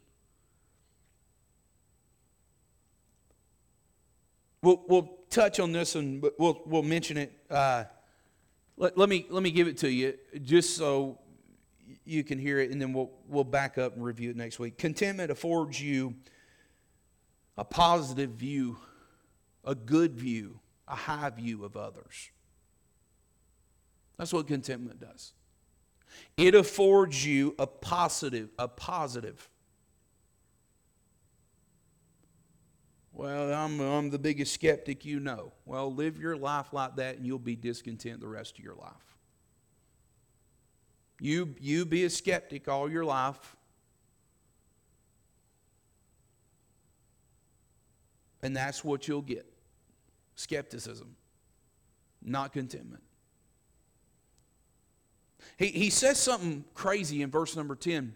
[4.63, 7.39] We'll, we'll touch on this and we'll, we'll mention it.
[7.51, 7.85] Uh,
[8.79, 11.19] let, let, me, let me give it to you just so
[12.07, 14.79] you can hear it, and then we'll, we'll back up and review it next week.
[14.79, 16.15] Contentment affords you
[17.59, 18.79] a positive view,
[19.67, 22.31] a good view, a high view of others.
[24.17, 25.33] That's what contentment does.
[26.37, 29.51] It affords you a positive, a positive.
[33.13, 35.53] Well, I'm, I'm the biggest skeptic you know.
[35.65, 38.93] Well, live your life like that and you'll be discontent the rest of your life.
[41.19, 43.57] You, you be a skeptic all your life.
[48.43, 49.56] And that's what you'll get
[50.37, 51.17] skepticism,
[52.23, 53.03] not contentment.
[55.59, 58.15] He, he says something crazy in verse number 10.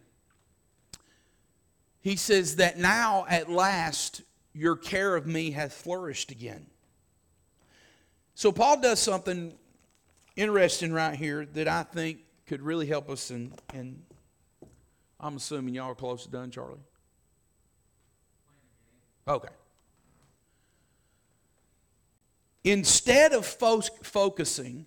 [2.02, 6.66] He says that now at last your care of me hath flourished again.
[8.34, 9.54] So Paul does something
[10.36, 14.02] interesting right here that I think could really help us and and
[15.22, 16.80] I'm assuming y'all are close to done, Charlie.
[19.28, 19.48] Okay.
[22.64, 24.86] Instead of fo- focusing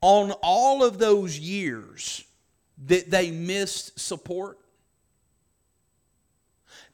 [0.00, 2.24] on all of those years
[2.86, 4.58] that they missed support,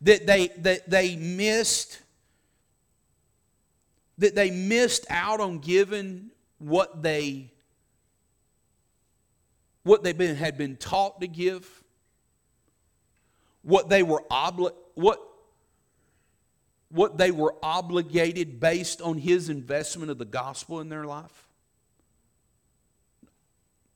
[0.01, 2.01] that they, that they missed
[4.19, 7.51] that they missed out on giving what they
[9.83, 11.85] what they been, had been taught to give
[13.63, 15.21] what they were obli- what
[16.97, 21.47] what they were obligated based on his investment of the gospel in their life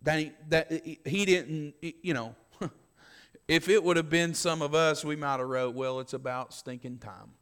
[0.02, 0.70] that, that
[1.04, 2.34] he didn't you know
[3.50, 6.54] if it would have been some of us, we might have wrote, well, it's about
[6.54, 7.32] stinking time.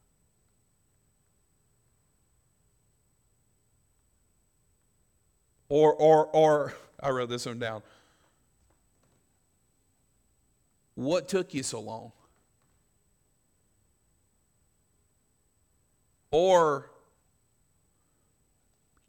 [5.69, 7.83] Or, or, or, I wrote this one down.
[10.95, 12.13] What took you so long?
[16.31, 16.91] Or,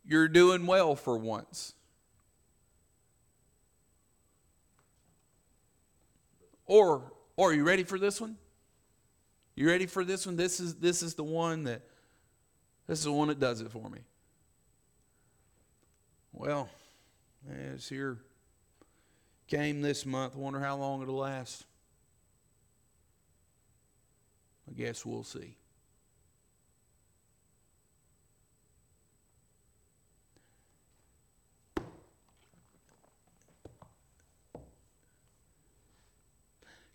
[0.05, 1.73] you're doing well for once.
[6.65, 8.37] Or, or are you ready for this one?
[9.55, 10.37] You ready for this one?
[10.37, 11.81] This is this is the one that
[12.87, 13.99] this is the one that does it for me.
[16.31, 16.69] Well,
[17.49, 18.19] it's here.
[19.47, 20.35] Came this month.
[20.35, 21.65] Wonder how long it'll last.
[24.69, 25.57] I guess we'll see.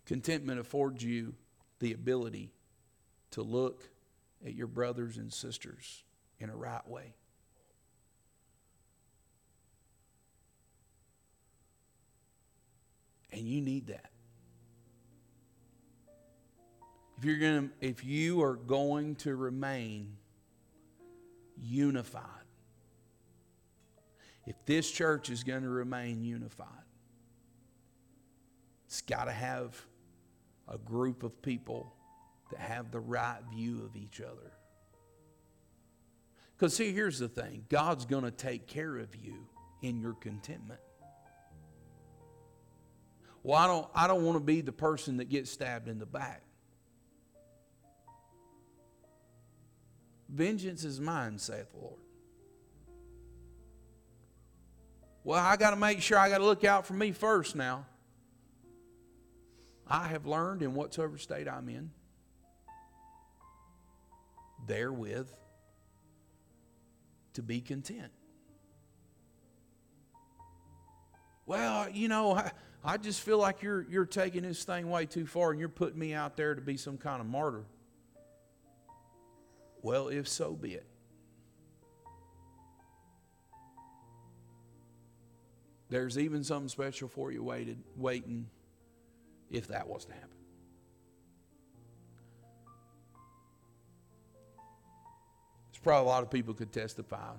[0.05, 1.33] Contentment affords you
[1.79, 2.51] the ability
[3.31, 3.89] to look
[4.45, 6.03] at your brothers and sisters
[6.39, 7.15] in a right way.
[13.31, 14.11] And you need that.
[17.17, 20.17] If you're going to if you are going to remain
[21.61, 22.23] unified.
[24.45, 26.67] If this church is going to remain unified,
[28.85, 29.75] it's got to have
[30.67, 31.93] a group of people
[32.51, 34.51] that have the right view of each other.
[36.55, 39.47] Because, see, here's the thing God's going to take care of you
[39.81, 40.79] in your contentment.
[43.43, 46.05] Well, I don't, I don't want to be the person that gets stabbed in the
[46.05, 46.41] back.
[50.27, 51.99] Vengeance is mine, saith the Lord.
[55.23, 57.85] Well, I got to make sure I got to look out for me first now.
[59.87, 61.91] I have learned in whatsoever state I'm in,
[64.67, 65.29] therewith
[67.33, 68.11] to be content.
[71.45, 72.51] Well, you know, I,
[72.83, 75.99] I just feel like you're, you're taking this thing way too far and you're putting
[75.99, 77.65] me out there to be some kind of martyr.
[79.83, 80.87] Well, if so be it.
[85.89, 88.47] There's even something special for you waited, waiting
[89.51, 90.29] if that was to happen.
[95.71, 97.33] There's probably a lot of people could testify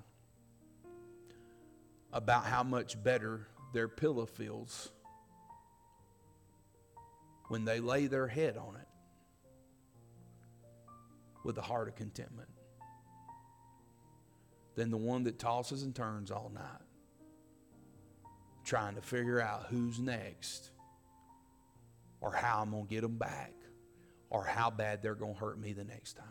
[2.13, 4.89] about how much better their pillow feels
[7.49, 8.87] when they lay their head on it
[11.43, 12.49] with a heart of contentment
[14.75, 16.63] than the one that tosses and turns all night
[18.63, 20.71] trying to figure out who's next
[22.21, 23.53] or how I'm going to get them back
[24.29, 26.25] or how bad they're going to hurt me the next time.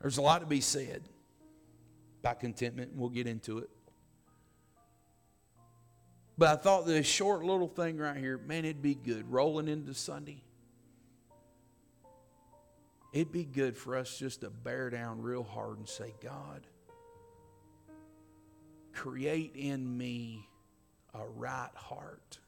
[0.00, 1.02] There's a lot to be said
[2.20, 3.70] about contentment, and we'll get into it.
[6.36, 9.30] But I thought this short little thing right here, man, it'd be good.
[9.30, 10.42] Rolling into Sunday.
[13.12, 16.66] it'd be good for us just to bear down real hard and say, God,
[18.98, 20.48] create in me
[21.14, 22.38] a right heart.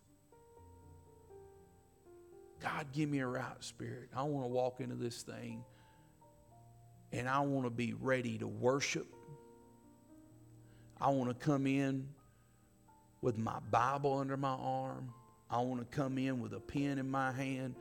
[2.61, 4.09] God, give me a right spirit.
[4.15, 5.65] I want to walk into this thing
[7.13, 9.07] and I want to be ready to worship.
[11.01, 12.09] I want to come in
[13.23, 15.15] with my Bible under my arm.
[15.49, 17.77] I want to come in with a pen in my hand.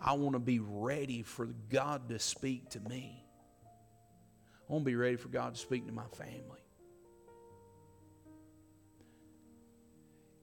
[0.00, 3.22] I want to be ready for God to speak to me.
[4.68, 6.63] I want to be ready for God to speak to my family.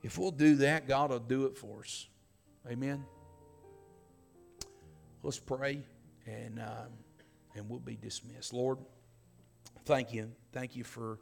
[0.03, 2.07] If we'll do that, God will do it for us.
[2.69, 3.05] Amen.
[5.23, 5.83] Let's pray
[6.25, 6.89] and, um,
[7.55, 8.53] and we'll be dismissed.
[8.53, 8.79] Lord,
[9.85, 10.31] thank you.
[10.51, 11.19] Thank you for,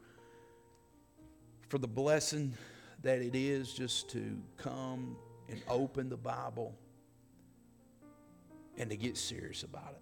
[1.68, 2.54] for the blessing
[3.02, 5.18] that it is just to come
[5.50, 6.76] and open the Bible
[8.78, 10.02] and to get serious about it.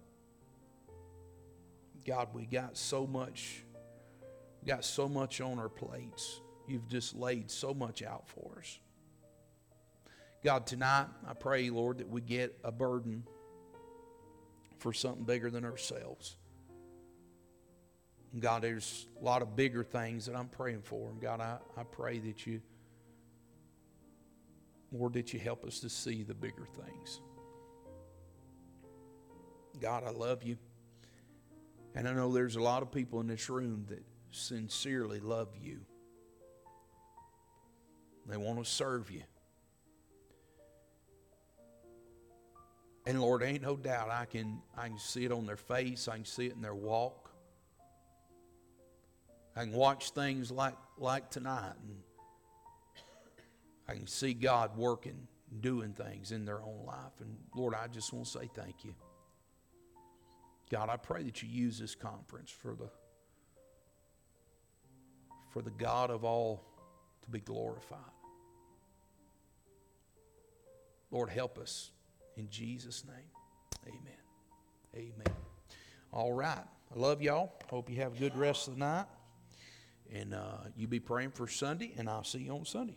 [2.06, 3.64] God, we got so much,
[4.64, 6.40] got so much on our plates.
[6.68, 8.78] You've just laid so much out for us.
[10.44, 13.24] God, tonight I pray, Lord, that we get a burden
[14.78, 16.36] for something bigger than ourselves.
[18.38, 21.10] God, there's a lot of bigger things that I'm praying for.
[21.10, 22.60] And God, I, I pray that you,
[24.92, 27.20] Lord, that you help us to see the bigger things.
[29.80, 30.58] God, I love you.
[31.94, 35.80] And I know there's a lot of people in this room that sincerely love you.
[38.28, 39.22] They want to serve you.
[43.06, 46.16] And Lord, ain't no doubt I can I can see it on their face, I
[46.16, 47.30] can see it in their walk.
[49.56, 51.96] I can watch things like like tonight and
[53.88, 55.26] I can see God working,
[55.60, 57.18] doing things in their own life.
[57.20, 58.94] And Lord, I just want to say thank you.
[60.70, 62.90] God, I pray that you use this conference for the
[65.48, 66.62] for the God of all
[67.22, 68.17] to be glorified.
[71.10, 71.90] Lord, help us
[72.36, 73.86] in Jesus' name.
[73.86, 74.18] Amen.
[74.94, 75.36] Amen.
[76.12, 76.58] All right.
[76.94, 77.52] I love y'all.
[77.70, 79.06] Hope you have a good rest of the night.
[80.12, 82.96] And uh, you be praying for Sunday, and I'll see you on Sunday.